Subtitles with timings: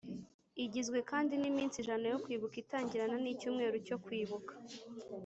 [0.63, 4.53] Igizwe kandi n’iminsi ijana yo kwibuka itangirana n’icyumweru cyo kwibuka